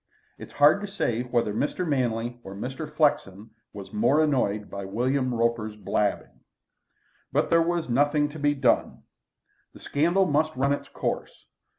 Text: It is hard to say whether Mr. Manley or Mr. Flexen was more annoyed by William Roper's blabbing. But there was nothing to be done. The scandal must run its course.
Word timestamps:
It 0.39 0.45
is 0.47 0.51
hard 0.53 0.81
to 0.81 0.87
say 0.87 1.21
whether 1.21 1.53
Mr. 1.53 1.87
Manley 1.87 2.39
or 2.43 2.55
Mr. 2.55 2.91
Flexen 2.91 3.51
was 3.71 3.93
more 3.93 4.23
annoyed 4.23 4.67
by 4.67 4.83
William 4.83 5.31
Roper's 5.31 5.75
blabbing. 5.75 6.39
But 7.31 7.51
there 7.51 7.61
was 7.61 7.87
nothing 7.87 8.27
to 8.29 8.39
be 8.39 8.55
done. 8.55 9.03
The 9.75 9.79
scandal 9.79 10.25
must 10.25 10.55
run 10.55 10.73
its 10.73 10.87
course. 10.87 11.45